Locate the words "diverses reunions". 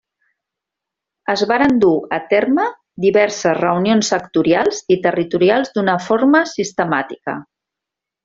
3.05-4.09